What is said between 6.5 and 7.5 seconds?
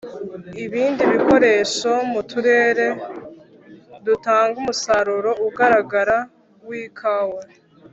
w' ikawa.